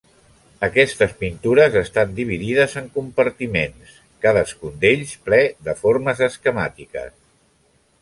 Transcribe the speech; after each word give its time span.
Aquestes 0.67 1.11
pintures 1.19 1.77
estan 1.81 2.15
dividides 2.21 2.73
en 2.83 2.89
compartiments, 2.97 4.01
cadascun 4.27 4.83
d'ells 4.85 5.15
ple 5.29 5.43
de 5.69 5.81
formes 5.87 6.29
esquemàtiques. 6.33 7.19